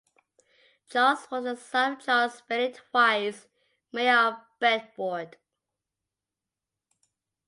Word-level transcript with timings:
Charles 0.89 1.29
was 1.29 1.43
the 1.43 1.55
son 1.55 1.93
of 1.93 1.99
Charles 2.03 2.41
Bailey 2.49 2.73
twice 2.73 3.45
Mayor 3.91 4.17
of 4.17 4.33
Bedford. 4.57 5.37